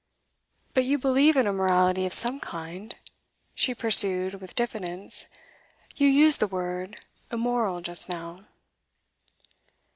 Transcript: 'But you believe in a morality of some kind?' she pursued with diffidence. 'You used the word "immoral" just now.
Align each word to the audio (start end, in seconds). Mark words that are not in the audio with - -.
'But 0.73 0.83
you 0.83 0.97
believe 0.97 1.37
in 1.37 1.45
a 1.45 1.53
morality 1.53 2.07
of 2.07 2.13
some 2.15 2.39
kind?' 2.39 2.95
she 3.53 3.75
pursued 3.75 4.41
with 4.41 4.55
diffidence. 4.55 5.27
'You 5.95 6.07
used 6.07 6.39
the 6.39 6.47
word 6.47 6.99
"immoral" 7.31 7.81
just 7.81 8.09
now. 8.09 8.39